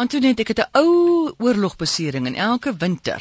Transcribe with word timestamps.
Antoinette, 0.00 0.40
ek 0.42 0.48
het 0.54 0.60
'n 0.64 0.78
ou 0.80 1.32
oorlogbesering 1.38 2.26
en 2.26 2.34
elke 2.34 2.72
winter 2.76 3.20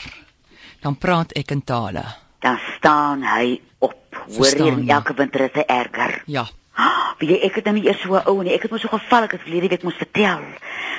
dan 0.81 0.95
praat 0.97 1.33
ek 1.35 1.51
in 1.51 1.63
tale. 1.63 2.05
Dan 2.39 2.57
staan 2.77 3.23
hy 3.23 3.61
op. 3.79 3.95
Hoor 4.37 4.57
jy, 4.57 4.85
ja. 4.85 4.95
elke 4.95 5.13
winter 5.13 5.41
is 5.41 5.55
hy 5.59 5.65
erger. 5.67 6.21
Ja. 6.25 6.45
Ah, 6.79 7.13
Weet 7.19 7.33
jy, 7.33 7.39
ek 7.49 7.59
het 7.59 7.65
nou 7.67 7.75
nie 7.75 7.87
eers 7.89 8.01
so 8.01 8.15
'n 8.15 8.27
ou 8.31 8.43
nie. 8.43 8.53
Ek 8.55 8.63
het 8.63 8.71
mos 8.71 8.81
so 8.81 8.87
geval, 8.87 9.27
ek 9.27 9.35
het 9.35 9.43
verlede 9.43 9.67
week 9.67 9.83
moes 9.83 9.99
vertel 9.99 10.45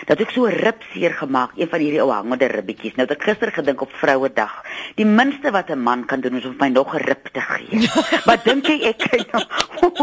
dat 0.07 0.21
ek 0.21 0.31
so 0.31 0.47
'n 0.47 0.57
rib 0.57 0.83
seer 0.93 1.15
gemaak, 1.15 1.57
een 1.57 1.69
van 1.69 1.81
hierdie 1.81 2.03
ou 2.03 2.11
hangende 2.11 2.47
ribbetjies. 2.47 2.95
Nou 2.97 3.07
het 3.09 3.17
ek 3.17 3.23
gister 3.23 3.53
gedink 3.53 3.81
op 3.81 3.93
Vrouedag. 3.93 4.65
Die 4.97 5.07
minste 5.07 5.51
wat 5.51 5.71
'n 5.71 5.83
man 5.83 6.05
kan 6.05 6.21
doen 6.21 6.37
is 6.37 6.45
om 6.45 6.57
my 6.59 6.69
nog 6.69 6.95
'n 6.95 7.05
rib 7.05 7.29
te 7.33 7.41
gee. 7.41 7.89
maar 8.27 8.41
dink 8.45 8.67
jy 8.67 8.81
ek 8.89 8.99
kyk 8.99 9.33
nou 9.33 9.45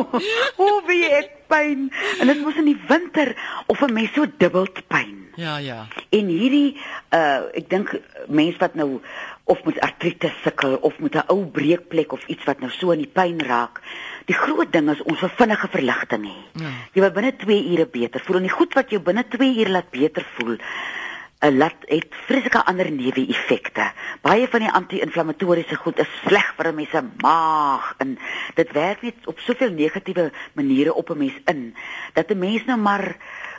hoe 0.60 0.82
wie 0.88 1.06
ek 1.06 1.30
pyn 1.48 1.92
en 2.20 2.28
dit 2.28 2.42
mos 2.42 2.56
in 2.56 2.66
die 2.66 2.82
winter 2.88 3.36
of 3.68 3.82
'n 3.82 3.94
mens 3.94 4.14
so 4.14 4.26
dubbeld 4.38 4.88
pyn. 4.88 5.30
Ja, 5.36 5.58
ja. 5.58 5.88
En 6.10 6.26
hierdie 6.28 6.78
uh 7.14 7.42
ek 7.54 7.70
dink 7.70 8.00
mense 8.28 8.58
wat 8.58 8.76
nou 8.76 9.02
of 9.44 9.64
met 9.64 9.80
artritis 9.80 10.34
sukkel 10.44 10.76
of 10.82 11.00
met 11.00 11.16
'n 11.16 11.28
ou 11.28 11.46
breekplek 11.46 12.12
of 12.12 12.28
iets 12.28 12.44
wat 12.44 12.60
nou 12.60 12.72
so 12.72 12.92
in 12.92 13.00
die 13.06 13.14
pyn 13.14 13.40
raak. 13.40 13.82
Die 14.28 14.36
groot 14.36 14.72
ding 14.74 14.90
is 14.92 15.02
ons 15.08 15.22
wil 15.24 15.32
vinnige 15.40 15.70
verligting 15.72 16.28
hê. 16.28 16.38
Ja. 16.60 16.72
Jy 16.96 17.04
wil 17.06 17.14
binne 17.16 17.34
2 17.40 17.60
ure 17.74 17.86
beter 17.92 18.24
voel 18.26 18.42
en 18.42 18.48
die 18.50 18.56
goed 18.58 18.76
wat 18.76 18.92
jou 18.92 19.00
binne 19.04 19.24
2 19.24 19.54
ure 19.62 19.72
laat 19.72 19.90
beter 19.94 20.26
voel, 20.36 20.58
uh, 20.58 21.52
laat 21.54 21.86
het 21.88 22.18
vreeslike 22.28 22.64
ander 22.68 22.90
neeweffekte. 22.92 23.88
Baie 24.26 24.50
van 24.52 24.66
die 24.66 24.74
anti-inflammatoriese 24.82 25.80
goed 25.80 26.02
is 26.04 26.12
sleg 26.26 26.54
vir 26.58 26.72
'n 26.72 26.76
mens 26.76 26.92
se 26.92 27.04
maag 27.24 27.94
en 28.04 28.18
dit 28.56 28.72
werk 28.72 29.02
net 29.02 29.28
op 29.28 29.40
soveel 29.40 29.72
negatiewe 29.72 30.32
maniere 30.54 30.94
op 30.94 31.10
'n 31.10 31.18
mens 31.18 31.38
in 31.46 31.76
dat 32.14 32.32
'n 32.32 32.40
mens 32.40 32.66
nou 32.66 32.80
maar 32.80 33.16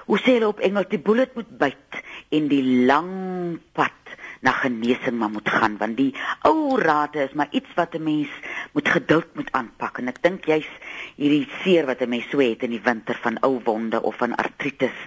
hoe 0.06 0.19
sê 0.19 0.36
hulle 0.36 0.48
op 0.48 0.60
Engels 0.60 0.88
die 0.88 0.98
bullet 0.98 1.34
moet 1.34 1.58
byt 1.58 2.02
en 2.28 2.48
die 2.48 2.64
lang 2.86 3.60
pad 3.72 3.92
na 4.41 4.52
genesing 4.52 5.19
maar 5.19 5.30
moet 5.30 5.48
gaan 5.48 5.77
want 5.77 5.96
die 5.96 6.14
ou 6.48 6.78
rate 6.80 7.27
is 7.27 7.34
maar 7.36 7.50
iets 7.50 7.74
wat 7.74 7.94
'n 7.94 8.02
mens 8.02 8.28
moet 8.72 8.88
geduld 8.88 9.34
moet 9.34 9.52
aanpak 9.52 9.98
en 9.98 10.08
ek 10.08 10.22
dink 10.22 10.44
jy's 10.47 10.69
hierdie 11.16 11.48
seer 11.62 11.86
wat 11.86 12.00
'n 12.02 12.08
mens 12.08 12.28
so 12.30 12.38
het 12.38 12.62
in 12.62 12.70
die 12.70 12.83
winter 12.84 13.19
van 13.22 13.38
ou 13.42 13.61
wonde 13.64 14.02
of 14.02 14.16
van 14.16 14.34
artritis 14.34 14.98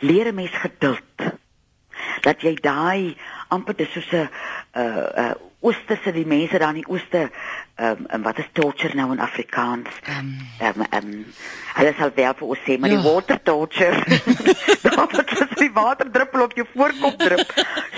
leer 0.00 0.26
'n 0.28 0.34
mens 0.34 0.56
geduld 0.56 1.02
dat 2.22 2.40
jy 2.42 2.54
daai 2.54 3.16
amper 3.48 3.76
dis 3.76 3.92
soos 3.92 4.12
'n 4.12 4.28
uh 4.76 5.06
uh 5.24 5.34
oosterse 5.62 6.12
die 6.12 6.24
mense 6.26 6.58
daar 6.58 6.70
in 6.72 6.80
die 6.80 6.88
ooste 6.88 7.30
um, 7.76 8.06
en 8.08 8.22
wat 8.22 8.38
is 8.38 8.48
torture 8.52 8.94
nou 8.96 9.12
in 9.12 9.20
Afrikaans 9.20 9.88
Um, 10.08 10.38
Ehm 10.58 10.80
ehm 10.90 11.24
hulle 11.74 11.92
sal 11.98 12.10
wel 12.14 12.34
vir 12.34 12.48
ons 12.48 12.58
sê 12.64 12.78
maar 12.78 12.90
Ja. 12.90 12.96
die 12.96 13.04
water 13.10 13.42
torture. 13.42 13.92
Daar 14.82 14.96
wat 15.12 15.40
as 15.40 15.56
die 15.58 15.70
water 15.72 16.10
druppel 16.10 16.42
op 16.42 16.52
jou 16.56 16.66
voorkop 16.74 17.18
drup. 17.18 17.52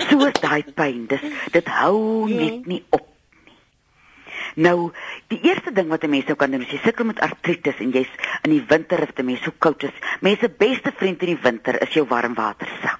So 0.09 0.25
is 0.25 0.39
daai 0.41 0.63
pyn. 0.75 1.07
Dis 1.07 1.21
dit 1.51 1.67
hou 1.67 2.27
Ja. 2.29 2.35
net 2.35 2.65
nie 2.65 2.83
op. 2.89 3.07
Nou, 4.55 4.91
die 5.33 5.39
eerste 5.41 5.71
ding 5.73 5.89
wat 5.89 6.03
'n 6.03 6.09
mens 6.09 6.25
nou 6.25 6.35
kan 6.35 6.51
doen 6.51 6.61
as 6.61 6.71
jy 6.71 6.79
sukkel 6.83 7.05
met 7.05 7.19
artritis 7.19 7.79
en 7.79 7.91
jy's 7.91 8.09
in 8.43 8.51
die 8.51 8.65
winter 8.67 9.01
of 9.01 9.13
dit 9.13 9.25
mens 9.25 9.41
so 9.41 9.51
koud 9.57 9.83
is, 9.83 9.93
mense 10.21 10.49
beste 10.49 10.91
vriend 10.95 11.21
in 11.21 11.35
die 11.35 11.41
winter 11.41 11.81
is 11.81 11.93
jou 11.93 12.05
warmwatersak. 12.07 12.99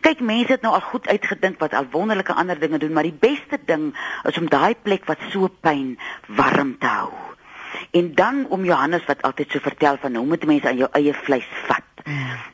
Kyk, 0.00 0.20
mense 0.20 0.52
het 0.52 0.62
nou 0.62 0.74
al 0.74 0.80
goed 0.80 1.08
uitgedink 1.08 1.60
wat 1.60 1.74
al 1.74 1.86
wonderlike 1.90 2.32
ander 2.32 2.58
dinge 2.58 2.78
doen, 2.78 2.92
maar 2.92 3.06
die 3.06 3.18
beste 3.20 3.58
ding 3.66 3.94
is 4.24 4.38
om 4.38 4.48
daai 4.48 4.74
plek 4.82 5.04
wat 5.04 5.18
so 5.30 5.48
pyn 5.48 5.98
warm 6.26 6.78
te 6.78 6.86
hou. 6.86 7.12
En 7.90 8.14
dan 8.14 8.46
om 8.48 8.64
Johannes 8.64 9.04
wat 9.06 9.22
altyd 9.22 9.50
so 9.50 9.58
vertel 9.58 9.96
van 9.96 10.14
hoe 10.14 10.26
moet 10.26 10.44
mense 10.44 10.68
aan 10.68 10.76
jou 10.76 10.88
eie 10.92 11.14
vleis 11.14 11.48
vat. 11.66 11.91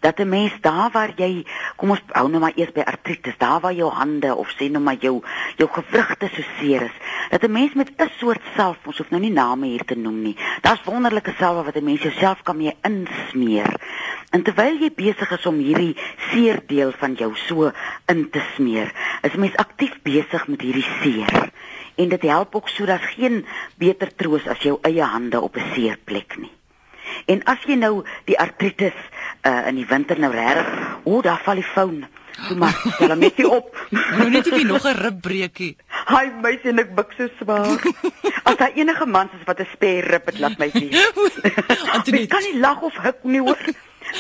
Dat 0.01 0.19
'n 0.19 0.29
mens 0.29 0.53
daar 0.61 0.91
waar 0.91 1.13
jy 1.17 1.47
kom 1.77 1.91
ons 1.91 2.03
hou 2.07 2.29
nou 2.29 2.41
maar 2.41 2.53
eers 2.55 2.73
by 2.73 2.81
artritis, 2.81 3.39
daar 3.39 3.61
waar 3.61 3.73
jou 3.73 3.91
hande 3.93 4.35
of 4.35 4.51
sê 4.51 4.71
nou 4.71 4.83
maar 4.83 4.97
jou 5.01 5.23
jou 5.57 5.69
gewrigte 5.73 6.29
so 6.35 6.43
seer 6.59 6.83
is, 6.83 6.97
dat 7.31 7.43
'n 7.43 7.53
mens 7.53 7.73
met 7.75 7.91
'n 7.97 8.11
soort 8.19 8.41
salf, 8.57 8.77
ons 8.85 8.99
hoef 8.99 9.11
nou 9.11 9.23
nie 9.23 9.31
name 9.31 9.67
hier 9.67 9.85
te 9.85 9.95
noem 9.95 10.23
nie. 10.23 10.37
Daar's 10.61 10.85
wonderlike 10.85 11.35
salwe 11.39 11.63
wat 11.63 11.77
'n 11.77 11.85
mens 11.85 12.03
jouself 12.03 12.43
kan 12.43 12.57
mee 12.57 12.77
insmeer. 12.83 13.81
En 14.31 14.43
terwyl 14.43 14.77
jy 14.79 14.91
besig 14.95 15.31
is 15.31 15.47
om 15.47 15.59
hierdie 15.59 15.97
seer 16.31 16.61
deel 16.67 16.93
van 16.93 17.15
jou 17.15 17.33
so 17.35 17.73
in 18.07 18.31
te 18.31 18.43
smeer, 18.55 18.93
is 19.23 19.33
'n 19.33 19.41
mens 19.41 19.57
aktief 19.57 20.03
besig 20.03 20.49
met 20.49 20.61
hierdie 20.61 20.89
seer. 21.03 21.51
En 21.97 22.09
dit 22.09 22.23
help 22.23 22.55
ook 22.55 22.69
sodat 22.69 23.01
geen 23.01 23.47
beter 23.77 24.15
troos 24.15 24.47
as 24.47 24.59
jou 24.59 24.79
eie 24.83 25.03
hande 25.03 25.41
op 25.41 25.57
'n 25.57 25.73
seer 25.75 25.99
plek 26.05 26.37
nie. 26.37 26.53
En 27.27 27.43
as 27.45 27.63
jy 27.67 27.75
nou 27.75 28.05
die 28.25 28.39
artritis 28.39 28.97
uh, 29.49 29.67
in 29.71 29.81
die 29.81 29.87
winter 29.89 30.21
nou 30.21 30.33
regtig, 30.35 30.71
o, 31.05 31.21
daar 31.25 31.41
val 31.45 31.61
die 31.61 31.67
foon. 31.73 32.05
Toe 32.47 32.57
maar, 32.57 32.77
stel 32.95 33.11
hom 33.11 33.25
net 33.25 33.41
nie 33.41 33.49
op. 33.51 33.75
nou 34.21 34.29
net 34.31 34.51
nie 34.55 34.65
nog 34.69 34.87
'n 34.87 34.95
ribbreekie. 35.01 35.75
Hy 36.13 36.25
meisie 36.43 36.71
en 36.71 36.85
ek 36.85 36.95
buk 36.95 37.13
so 37.19 37.27
swaar. 37.41 37.83
As 38.45 38.57
daar 38.61 38.77
enige 38.79 39.07
mans 39.07 39.35
is 39.35 39.45
wat 39.49 39.61
'n 39.61 39.69
spare 39.73 40.07
rib 40.15 40.31
het, 40.31 40.39
laat 40.39 40.59
my. 40.59 40.71
Antoinette. 41.97 42.11
Mens 42.15 42.33
kan 42.35 42.45
nie 42.47 42.61
lag 42.61 42.81
of 42.81 43.03
hik 43.03 43.25
nie 43.25 43.43
hoor. 43.43 43.59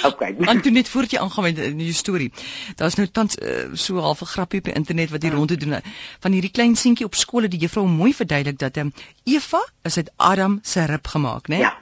Okay. 0.05 0.34
Antoinette 0.44 0.91
voordat 0.91 1.11
jy 1.11 1.19
aangaan 1.19 1.45
met 1.45 1.56
die 1.78 1.93
storie. 1.95 2.33
Daar's 2.77 2.99
nou 2.99 3.09
tans 3.09 3.39
uh, 3.39 3.71
so 3.72 3.97
half 4.05 4.21
'n 4.21 4.33
grappie 4.34 4.59
op 4.59 4.65
die 4.65 4.75
internet 4.75 5.10
wat 5.10 5.22
hier 5.22 5.33
rond 5.33 5.49
te 5.49 5.56
doen 5.56 5.81
van 6.21 6.33
hierdie 6.33 6.50
klein 6.50 6.77
seentjie 6.77 7.06
op 7.06 7.15
skool 7.15 7.43
het 7.43 7.50
die 7.50 7.60
juffrou 7.60 7.87
mooi 7.87 8.15
verduidelik 8.15 8.59
dat 8.59 8.77
um, 8.77 8.93
Eva 9.25 9.62
is 9.83 9.97
uit 9.97 10.10
Adam 10.16 10.59
se 10.62 10.84
rib 10.84 11.06
gemaak, 11.06 11.49
né? 11.49 11.56
Ja. 11.59 11.78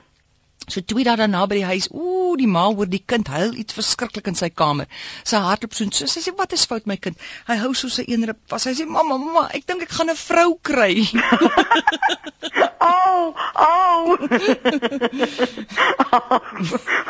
So 0.67 0.83
twee 0.83 1.05
dae 1.07 1.15
daarna 1.17 1.45
by 1.47 1.61
die 1.61 1.69
huis, 1.69 1.87
ooh, 1.95 2.35
die 2.39 2.49
ma 2.51 2.65
hoor 2.67 2.89
die 2.91 3.03
kind 3.13 3.29
huil 3.31 3.55
iets 3.55 3.77
verskriklik 3.77 4.27
in 4.27 4.39
sy 4.39 4.49
kamer. 4.51 4.89
Sy 5.23 5.39
hardloop 5.45 5.77
so 5.77 5.87
en 5.87 5.93
so. 5.95 6.11
Sy 6.11 6.25
sê, 6.25 6.35
"Wat 6.37 6.53
is 6.53 6.67
fout 6.67 6.87
my 6.87 6.97
kind?" 6.97 7.17
Hy 7.47 7.57
hou 7.63 7.73
so 7.75 7.89
sy 7.89 8.05
een 8.09 8.27
rib 8.27 8.39
vas. 8.49 8.63
Sy 8.63 8.75
sê, 8.75 8.87
"Mamma, 8.87 9.17
mamma, 9.17 9.49
ek 9.55 9.67
dink 9.67 9.83
ek 9.83 9.91
gaan 9.91 10.11
'n 10.11 10.17
vrou 10.17 10.59
kry." 10.63 11.07
Au, 12.87 13.35
au. 13.55 14.17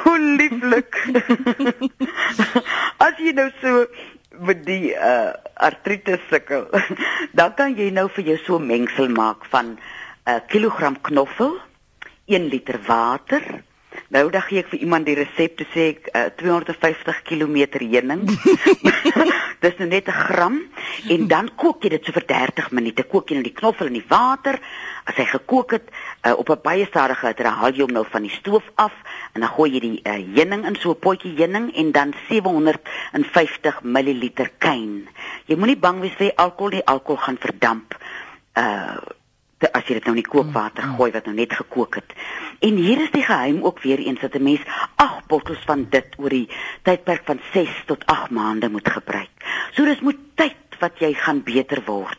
Hoe 0.02 0.18
lieflik. 0.18 0.96
As 3.04 3.18
jy 3.18 3.32
nou 3.36 3.50
so 3.60 3.86
met 4.46 4.64
die 4.66 4.92
uh 4.92 5.32
artritis 5.56 6.20
sukkel, 6.28 6.66
dan 7.32 7.54
kan 7.56 7.76
jy 7.76 7.90
nou 7.90 8.08
vir 8.12 8.24
jou 8.32 8.38
so 8.44 8.58
mengsel 8.60 9.08
maak 9.08 9.46
van 9.52 9.76
'n 9.76 9.78
uh, 10.28 10.40
kilogram 10.52 11.00
knoffel, 11.00 11.56
1 12.26 12.48
liter 12.50 12.78
water. 12.87 13.42
Nou 14.09 14.28
dan 14.31 14.44
gee 14.47 14.60
ek 14.62 14.70
vir 14.70 14.82
iemand 14.84 15.06
die 15.09 15.16
resep 15.19 15.56
te 15.59 15.66
sê 15.72 15.87
ek 15.94 16.10
uh, 16.12 16.26
250 16.38 17.22
km 17.26 17.56
heuning. 17.81 18.26
Dis 19.64 19.78
nou 19.81 19.88
net 19.88 20.09
'n 20.09 20.19
gram 20.28 20.59
en 21.15 21.26
dan 21.28 21.50
kook 21.56 21.82
jy 21.82 21.91
dit 21.97 22.04
so 22.04 22.12
vir 22.12 22.26
30 22.26 22.70
minute. 22.70 23.03
Kook 23.03 23.31
jy 23.31 23.38
nou 23.38 23.47
die 23.47 23.56
knoffel 23.56 23.91
in 23.91 23.98
die 23.98 24.09
water. 24.09 24.60
As 25.06 25.16
hy 25.16 25.26
gekook 25.31 25.72
het 25.78 25.91
uh, 26.26 26.36
op 26.36 26.50
'n 26.50 26.60
baie 26.62 26.86
stadige 26.86 27.26
hitte, 27.26 27.48
haal 27.48 27.72
jy 27.72 27.82
hom 27.82 27.97
nou 27.97 28.04
van 28.04 28.22
die 28.22 28.36
stoof 28.36 28.65
af 28.75 28.92
en 29.32 29.41
dan 29.41 29.50
gooi 29.50 29.70
jy 29.72 29.81
die 29.81 30.00
uh, 30.04 30.19
heuning 30.36 30.66
in 30.66 30.76
so 30.76 30.91
'n 30.91 31.00
potjie 31.00 31.34
heuning 31.34 31.72
en 31.75 31.92
dan 31.92 32.15
750 32.28 33.82
ml 33.82 34.31
kyn. 34.59 35.09
Jy 35.47 35.56
moenie 35.56 35.78
bang 35.78 36.00
wees 36.00 36.15
vir 36.19 36.31
die 36.31 36.38
alkohol 36.38 36.70
nie. 36.70 36.84
Alkohol 36.86 37.22
gaan 37.22 37.38
verdamp. 37.41 37.94
Uh 38.54 39.00
as 39.72 39.87
jy 39.87 39.99
dit 39.99 40.04
nou 40.04 40.16
in 40.16 40.22
die 40.22 40.31
kookwater 40.31 40.82
gooi 40.97 41.10
wat 41.12 41.27
nou 41.27 41.34
net 41.37 41.53
gekook 41.53 41.94
het. 42.00 42.12
En 42.60 42.77
hier 42.77 43.00
is 43.00 43.10
die 43.10 43.25
geheim 43.25 43.62
ook 43.65 43.82
weer 43.82 43.99
eens 43.99 44.21
dat 44.21 44.34
'n 44.34 44.43
mens 44.43 44.60
8 44.97 45.27
bottels 45.27 45.62
van 45.66 45.87
dit 45.91 46.06
oor 46.19 46.28
die 46.28 46.49
tydperk 46.82 47.22
van 47.25 47.41
6 47.53 47.82
tot 47.87 48.06
8 48.06 48.31
maande 48.31 48.69
moet 48.69 48.88
gebruik. 48.88 49.31
So 49.72 49.84
dis 49.84 50.00
moet 50.00 50.19
tyd 50.34 50.78
wat 50.81 50.99
jy 50.99 51.12
gaan 51.15 51.43
beter 51.43 51.82
word. 51.84 52.19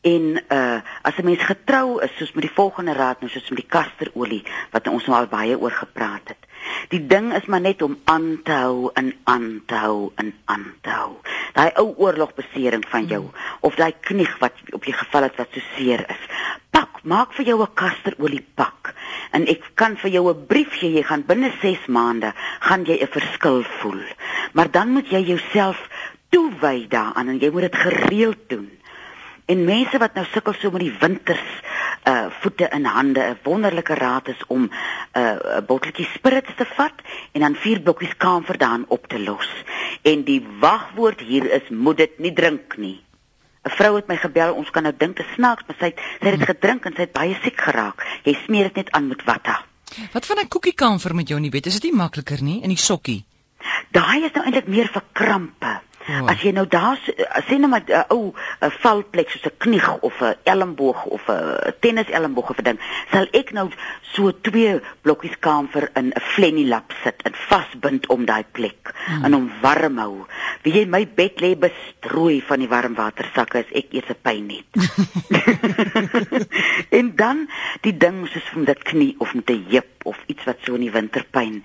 En 0.00 0.42
uh 0.48 0.80
as 1.02 1.16
'n 1.16 1.24
mens 1.24 1.42
getrou 1.42 2.00
is 2.02 2.16
soos 2.16 2.32
met 2.32 2.42
die 2.42 2.54
volgende 2.54 2.92
raad 2.92 3.20
nou 3.20 3.30
soos 3.30 3.48
met 3.48 3.58
die 3.58 3.68
kasterolie 3.68 4.44
wat 4.70 4.88
ons 4.88 5.06
nou 5.06 5.18
al 5.18 5.26
baie 5.26 5.58
oor 5.58 5.70
gepraat 5.70 6.28
het. 6.28 6.49
Die 6.88 7.06
ding 7.06 7.32
is 7.34 7.46
maar 7.46 7.60
net 7.60 7.82
om 7.82 7.98
aan 8.04 8.40
te 8.44 8.52
hou 8.52 8.90
en 8.94 9.12
aan 9.24 9.62
te 9.66 9.74
hou 9.74 10.12
en 10.14 10.32
aan 10.44 10.66
te 10.82 10.90
hou. 10.90 11.12
Daai 11.54 11.70
ou 11.82 11.94
oorlogbesering 11.96 12.84
van 12.88 13.06
jou 13.06 13.22
mm. 13.22 13.48
of 13.60 13.74
daai 13.74 13.92
knieg 14.00 14.32
wat 14.42 14.52
op 14.72 14.84
jou 14.84 14.96
geval 14.96 15.28
het 15.28 15.36
wat 15.36 15.54
so 15.54 15.60
seer 15.76 16.04
is. 16.08 16.24
Pak, 16.70 17.02
maak 17.02 17.32
vir 17.32 17.46
jou 17.52 17.62
'n 17.62 17.74
kasterolie 17.74 18.44
pak. 18.54 18.94
En 19.30 19.46
ek 19.46 19.70
kan 19.74 19.96
vir 19.96 20.10
jou 20.10 20.30
'n 20.30 20.46
brief 20.46 20.72
gee, 20.78 20.92
jy 20.92 21.02
gaan 21.02 21.26
binne 21.26 21.52
6 21.60 21.86
maande 21.86 22.32
gaan 22.60 22.84
jy 22.84 22.98
'n 23.02 23.14
verskil 23.18 23.62
voel. 23.62 24.02
Maar 24.52 24.70
dan 24.70 24.88
moet 24.88 25.10
jy 25.10 25.20
jouself 25.20 25.88
toewy 26.30 26.86
daaraan 26.88 27.28
en 27.28 27.38
jy 27.38 27.50
moet 27.50 27.62
dit 27.70 27.76
gereeld 27.76 28.48
doen. 28.48 28.70
En 29.46 29.64
mense 29.64 29.98
wat 29.98 30.14
nou 30.14 30.26
sukkel 30.30 30.54
so 30.54 30.70
met 30.70 30.80
die 30.80 30.96
winters 31.00 31.48
uh 32.04 32.26
voete 32.40 32.68
in 32.72 32.84
hande, 32.84 33.20
'n 33.20 33.38
wonderlike 33.42 33.94
raad 33.94 34.28
is 34.28 34.42
om 34.46 34.62
'n 34.62 34.70
uh, 35.18 35.60
botteltjie 35.66 36.08
spirits 36.14 36.54
te 36.56 36.64
vat 36.64 36.94
en 37.32 37.40
dan 37.40 37.54
vier 37.54 37.80
blokkies 37.80 38.16
kamfer 38.16 38.58
daarin 38.58 38.84
op 38.88 39.06
te 39.06 39.20
los. 39.20 39.48
En 40.02 40.24
die 40.24 40.46
wagwoord 40.60 41.20
hier 41.20 41.52
is 41.52 41.68
moet 41.68 41.96
dit 41.96 42.18
nie 42.18 42.32
drink 42.32 42.76
nie. 42.76 43.00
'n 43.62 43.70
Vrou 43.70 43.96
het 43.96 44.06
my 44.06 44.16
gebel, 44.16 44.54
ons 44.54 44.70
kan 44.70 44.82
nou 44.82 44.94
dink 44.96 45.16
te 45.16 45.24
snaaks, 45.34 45.62
maar 45.66 45.76
sy 45.78 45.84
het 45.84 45.98
sy 46.20 46.28
het 46.28 46.38
dit 46.38 46.48
gedrink 46.48 46.84
en 46.84 46.94
sy 46.94 47.00
het 47.00 47.12
baie 47.12 47.36
siek 47.42 47.60
geraak. 47.60 48.06
Jy 48.24 48.34
smeer 48.44 48.62
dit 48.62 48.74
net 48.74 48.90
aan 48.90 49.08
met 49.08 49.24
watta. 49.24 49.64
Wat 50.12 50.26
van 50.26 50.38
'n 50.38 50.48
koekiekamfer 50.48 51.14
met 51.14 51.28
jou 51.28 51.36
in 51.36 51.50
die 51.50 51.50
bed? 51.50 51.66
Is 51.66 51.80
dit 51.80 51.90
nie 51.90 51.98
makliker 51.98 52.42
nie 52.42 52.62
in 52.62 52.68
die 52.68 52.76
sokkie? 52.76 53.24
Daai 53.90 54.24
is 54.24 54.32
nou 54.32 54.44
eintlik 54.44 54.66
meer 54.66 54.88
vir 54.88 55.02
krampe. 55.12 55.80
O. 56.10 56.26
As 56.26 56.42
jy 56.42 56.52
nou 56.52 56.66
daar 56.66 56.96
s- 56.96 57.14
sê 57.46 57.58
nou 57.58 57.70
maar 57.70 57.84
'n 57.86 58.04
ou 58.10 58.32
'n 58.60 58.70
valplek 58.82 59.30
soos 59.30 59.46
'n 59.46 59.56
knie 59.58 59.82
of 60.00 60.20
'n 60.20 60.34
elmboog 60.44 61.04
of 61.04 61.28
'n 61.28 61.74
tenniselmboog 61.80 62.50
of 62.50 62.58
'n 62.58 62.64
ding, 62.64 62.80
sal 63.12 63.26
ek 63.32 63.52
nou 63.52 63.70
so 64.00 64.32
twee 64.40 64.80
blokkies 65.02 65.38
kamfer 65.38 65.90
in 65.94 66.12
'n 66.12 66.20
flenny 66.20 66.66
lap 66.66 66.92
sit 67.04 67.22
en 67.22 67.34
vasbind 67.34 68.06
om 68.06 68.24
daai 68.24 68.44
plek 68.52 68.92
hmm. 69.06 69.24
en 69.24 69.32
hom 69.32 69.50
warm 69.62 69.98
hou. 69.98 70.26
Wie 70.62 70.72
jy 70.72 70.86
my 70.86 71.06
bed 71.06 71.40
lê 71.40 71.54
bestrooi 71.56 72.42
van 72.42 72.58
die 72.58 72.68
warm 72.68 72.94
watersakke 72.94 73.58
as 73.58 73.70
ek 73.72 73.92
eers 73.92 74.10
'n 74.10 74.20
pyn 74.22 74.50
het. 74.50 74.68
en 76.98 77.16
dan 77.16 77.48
die 77.80 77.96
ding 77.96 78.28
soos 78.28 78.50
met 78.54 78.68
'n 78.68 78.82
knie 78.82 79.14
of 79.18 79.34
met 79.34 79.50
'n 79.50 79.64
heup 79.68 79.99
of 80.04 80.18
iets 80.26 80.44
wat 80.44 80.58
so 80.64 80.74
in 80.74 80.86
die 80.86 80.94
winter 80.94 81.24
pyn. 81.30 81.64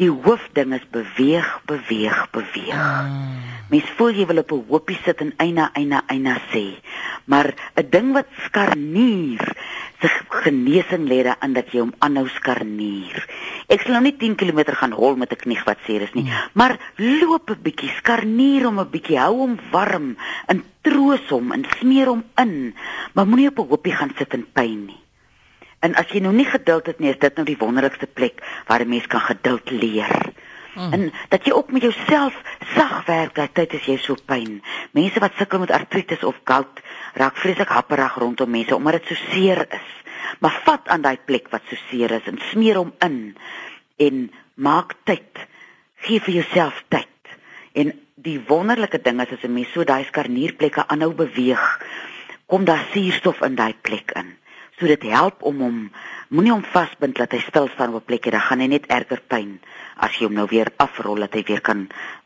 Die 0.00 0.10
hoofding 0.10 0.72
is 0.74 0.84
beweeg, 0.90 1.48
beweeg, 1.68 2.30
beweeg. 2.30 2.74
Ah. 2.74 3.52
Mens 3.72 3.88
voel 3.96 4.16
jy 4.18 4.26
wil 4.26 4.42
op 4.42 4.52
'n 4.52 4.64
hoopie 4.68 4.98
sit 5.04 5.20
en 5.20 5.32
eina 5.36 5.70
eina 5.72 6.02
eina 6.06 6.36
sê. 6.52 6.76
Maar 7.24 7.54
'n 7.76 7.86
ding 7.90 8.12
wat 8.12 8.28
skarnier, 8.44 9.56
se 10.00 10.08
genesing 10.28 11.06
lê 11.08 11.22
daarin 11.22 11.52
dat 11.52 11.70
jy 11.72 11.80
hom 11.80 11.94
aanhou 11.98 12.26
skarnier. 12.28 13.26
Ek 13.68 13.80
sal 13.80 13.92
nou 13.92 14.02
nie 14.02 14.16
10 14.16 14.34
km 14.34 14.74
gaan 14.74 14.92
hol 14.92 15.16
met 15.16 15.32
'n 15.32 15.42
knie 15.44 15.60
wat 15.64 15.78
seer 15.86 16.02
is 16.02 16.14
nie, 16.14 16.26
maar 16.52 16.78
loop 16.96 17.50
'n 17.50 17.62
bietjie, 17.62 17.90
skarnier 18.00 18.64
hom 18.64 18.80
'n 18.80 18.90
bietjie, 18.90 19.18
hou 19.18 19.36
hom 19.36 19.58
warm 19.70 20.16
en 20.46 20.64
troos 20.82 21.28
hom 21.28 21.52
en 21.52 21.64
smeer 21.78 22.06
hom 22.06 22.24
in, 22.36 22.74
maar 23.14 23.26
moenie 23.26 23.48
op 23.48 23.58
'n 23.58 23.68
hoopie 23.68 23.94
gaan 23.94 24.12
sit 24.18 24.34
in 24.34 24.46
pyn 24.52 24.86
nie. 24.86 25.00
En 25.82 25.94
as 25.98 26.10
jy 26.14 26.20
nou 26.22 26.32
nie 26.34 26.46
geduld 26.46 26.86
het 26.86 27.00
nie, 27.02 27.10
is 27.10 27.18
dit 27.18 27.36
nou 27.36 27.44
die 27.46 27.58
wonderlikste 27.58 28.06
plek 28.06 28.42
waar 28.68 28.84
'n 28.84 28.88
mens 28.88 29.06
kan 29.06 29.20
geduld 29.20 29.70
leer. 29.70 30.32
Mm. 30.74 30.92
En 30.92 31.12
dat 31.28 31.44
jy 31.44 31.52
ook 31.52 31.72
met 31.72 31.82
jouself 31.82 32.34
sag 32.74 33.04
werk 33.06 33.34
daai 33.34 33.48
tyd 33.52 33.74
as 33.74 33.84
jy 33.84 33.96
so 34.00 34.14
pyn. 34.26 34.62
Mense 34.96 35.20
wat 35.20 35.36
sukkel 35.36 35.58
met 35.58 35.70
artritis 35.70 36.24
of 36.24 36.38
gout 36.44 36.80
raak 37.14 37.36
vreeslik 37.36 37.68
happerig 37.68 38.14
rondom 38.14 38.50
mense 38.50 38.76
omdat 38.76 38.92
dit 38.92 39.06
so 39.06 39.30
seer 39.32 39.66
is. 39.68 39.88
Maar 40.38 40.60
vat 40.64 40.88
aan 40.88 41.02
daai 41.02 41.18
plek 41.24 41.50
wat 41.50 41.62
so 41.68 41.76
seer 41.90 42.10
is 42.10 42.26
en 42.30 42.40
smeer 42.50 42.80
hom 42.80 42.94
in 43.04 43.36
en 43.96 44.30
maak 44.54 44.94
tyd. 45.04 45.44
Gee 45.96 46.20
vir 46.20 46.34
jouself 46.34 46.84
tyd. 46.88 47.08
En 47.72 47.92
die 48.14 48.38
wonderlike 48.48 49.02
ding 49.02 49.20
is 49.20 49.32
as 49.32 49.44
'n 49.44 49.52
mens 49.52 49.72
so 49.72 49.84
daai 49.84 50.04
skarnierplekke 50.04 50.86
aanhou 50.86 51.12
beweeg, 51.14 51.80
kom 52.46 52.64
daar 52.64 52.86
suurstof 52.92 53.42
in 53.42 53.54
daai 53.54 53.74
plek 53.82 54.10
in. 54.16 54.36
So 54.82 54.88
dit 54.90 55.04
help 55.14 55.44
om 55.46 55.60
hom 55.62 55.74
moenie 56.34 56.50
hom 56.50 56.64
vasbind 56.66 57.14
dat 57.14 57.30
hy 57.30 57.38
stil 57.44 57.68
staan 57.70 57.92
op 57.94 58.02
'n 58.02 58.06
plek, 58.10 58.24
dan 58.34 58.40
gaan 58.42 58.58
hy 58.60 58.66
net 58.66 58.86
erger 58.90 59.20
pyn 59.30 59.60
as 59.96 60.16
jy 60.18 60.26
hom 60.26 60.34
nou 60.34 60.46
weer 60.50 60.72
afrol 60.76 61.20
dat 61.22 61.34
hy 61.38 61.42
weer 61.46 61.60
kan 61.60 61.84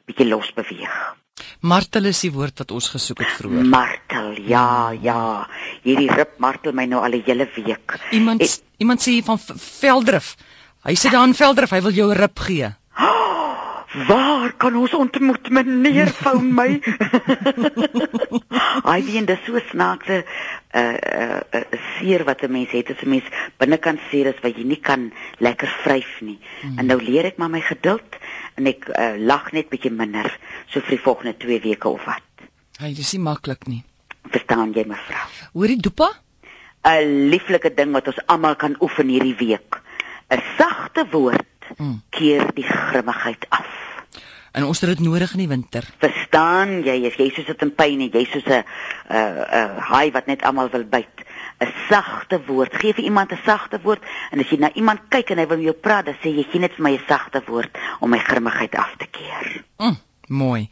bietjie 0.08 0.24
los 0.28 0.48
beweeg. 0.56 0.94
Martel 1.60 2.06
is 2.08 2.20
die 2.24 2.30
woord 2.32 2.58
wat 2.58 2.70
ons 2.72 2.88
gesoek 2.88 3.18
het 3.18 3.28
vroeër. 3.36 3.64
Martel, 3.68 4.40
ja, 4.40 4.90
ja. 5.02 5.46
Hierdie 5.84 6.08
rib 6.08 6.38
martel 6.38 6.72
my 6.72 6.86
nou 6.86 7.02
al 7.04 7.12
'n 7.12 7.22
hele 7.26 7.46
week. 7.56 7.98
Iemand 8.10 8.40
Ek- 8.40 8.62
iemand 8.78 9.00
sê 9.00 9.10
hier 9.20 9.24
van 9.24 9.38
Veldrif. 9.38 10.36
Hy 10.84 10.94
sit 10.94 11.12
daar 11.12 11.26
in 11.26 11.34
Veldrif, 11.34 11.70
hy 11.70 11.80
wil 11.82 11.92
jou 11.92 12.10
'n 12.10 12.16
rib 12.16 12.38
gee. 12.38 12.72
Waar 13.96 14.52
kan 14.60 14.76
ons 14.76 14.92
ontmoet, 14.94 15.48
meneer 15.48 16.10
Foun 16.12 16.50
my? 16.54 16.68
Ai, 18.90 19.00
wie 19.06 19.16
en 19.16 19.28
dis 19.28 19.40
so 19.46 19.60
snaakse 19.70 20.18
uh, 20.20 20.82
uh, 20.82 21.40
uh, 21.56 21.62
seer 21.96 22.26
wat 22.28 22.44
'n 22.44 22.52
mens 22.52 22.74
het 22.76 22.90
as 22.92 23.00
'n 23.00 23.08
mens 23.08 23.24
binnekant 23.56 24.00
seer 24.10 24.26
is 24.26 24.42
wat 24.42 24.56
jy 24.56 24.64
nie 24.68 24.80
kan 24.80 25.12
lekker 25.38 25.68
vryf 25.84 26.20
nie. 26.20 26.38
Mm. 26.62 26.78
En 26.78 26.86
nou 26.86 27.00
leer 27.02 27.24
ek 27.24 27.38
maar 27.40 27.50
my 27.50 27.60
geduld 27.60 28.20
en 28.54 28.66
ek 28.66 28.88
uh, 28.88 29.16
lag 29.16 29.52
net 29.52 29.72
bietjie 29.72 29.90
minder 29.92 30.28
so 30.68 30.80
vir 30.80 30.96
die 30.98 31.04
volgende 31.08 31.36
2 31.36 31.60
weke 31.60 31.88
of 31.88 32.04
wat. 32.04 32.22
Hy 32.78 32.92
dis 32.92 33.12
nie 33.12 33.22
maklik 33.22 33.66
nie. 33.66 33.82
Verstaan 34.28 34.72
jy 34.76 34.84
mevrou? 34.84 35.24
Hoorie 35.52 35.80
Dopa? 35.80 36.12
'n 36.84 37.28
Lieflike 37.32 37.74
ding 37.74 37.92
wat 37.92 38.06
ons 38.06 38.26
almal 38.26 38.56
kan 38.56 38.76
oefen 38.80 39.08
hierdie 39.08 39.36
week. 39.36 39.80
'n 40.28 40.42
Sagte 40.58 41.06
woord 41.10 41.46
Mm. 41.76 42.02
keer 42.10 42.46
die 42.54 42.64
grimmigheid 42.64 43.46
af. 43.48 43.65
En 44.56 44.64
ons 44.64 44.80
het 44.80 44.88
dit 44.88 45.00
nodig 45.04 45.32
in 45.36 45.42
die 45.42 45.50
winter. 45.50 45.84
Verstaan 46.00 46.78
jy, 46.84 46.94
as 47.04 47.16
jy 47.20 47.26
soos 47.34 47.48
dit 47.50 47.64
in 47.66 47.72
pyn 47.76 48.04
en 48.06 48.14
jy 48.14 48.22
soos 48.24 48.46
'n 48.48 48.62
'n 48.62 49.44
'n 49.60 49.82
haai 49.90 50.10
wat 50.12 50.26
net 50.26 50.42
almal 50.48 50.70
wil 50.72 50.84
byt. 50.84 51.20
'n 51.60 51.72
Sagte 51.88 52.40
woord. 52.46 52.72
Gee 52.74 52.94
vir 52.94 53.04
iemand 53.04 53.32
'n 53.32 53.44
sagte 53.44 53.80
woord 53.82 54.02
en 54.30 54.40
as 54.40 54.48
jy 54.48 54.58
na 54.58 54.72
iemand 54.72 55.00
kyk 55.08 55.30
en 55.30 55.38
hy 55.38 55.46
wil 55.46 55.56
met 55.56 55.66
jou 55.66 55.74
praat, 55.74 56.04
dan 56.06 56.16
sê 56.22 56.32
jy 56.32 56.46
gee 56.50 56.60
net 56.60 56.72
vir 56.72 56.82
my 56.82 56.92
'n 56.96 57.04
sagte 57.06 57.42
woord 57.46 57.76
om 58.00 58.10
my 58.10 58.18
grimmigheid 58.18 58.74
af 58.74 58.96
te 58.96 59.06
keer. 59.06 59.64
Mm, 59.76 59.96
mooi. 60.28 60.70